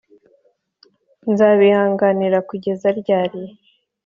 [1.31, 3.41] Nzabihanganira kugeza ryari?